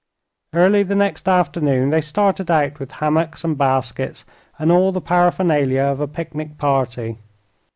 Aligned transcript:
Early 0.55 0.81
the 0.81 0.95
next 0.95 1.29
afternoon 1.29 1.91
they 1.91 2.01
started 2.01 2.49
out 2.49 2.79
with 2.79 2.93
hammocks 2.93 3.43
and 3.43 3.55
baskets 3.55 4.25
and 4.57 4.71
all 4.71 4.91
the 4.91 4.99
paraphernalia 4.99 5.83
of 5.83 5.99
a 5.99 6.07
picnic 6.07 6.57
party. 6.57 7.19